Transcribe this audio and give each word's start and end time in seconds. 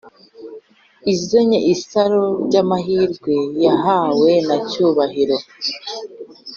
izanye 1.13 1.59
isaro 1.73 2.21
ryamahirwe 2.45 3.35
yahawe 3.65 4.31
na 4.47 4.57
cyubahiro 4.69 5.37